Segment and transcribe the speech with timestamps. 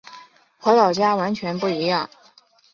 [0.57, 2.09] 和老家完全不一样